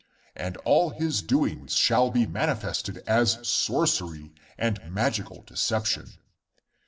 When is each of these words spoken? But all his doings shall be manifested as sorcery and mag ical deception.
But 0.35 0.57
all 0.65 0.89
his 0.89 1.21
doings 1.21 1.75
shall 1.75 2.09
be 2.09 2.25
manifested 2.25 3.03
as 3.05 3.37
sorcery 3.47 4.33
and 4.57 4.79
mag 4.91 5.13
ical 5.13 5.45
deception. 5.45 6.13